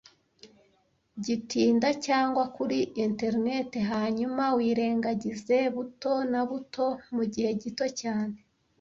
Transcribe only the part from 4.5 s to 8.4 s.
wirengagize buto na buto mugihe gito cyane